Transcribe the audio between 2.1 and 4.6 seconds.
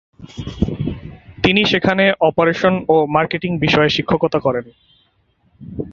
operation ও marketing বিষয়ে শিক্ষকতা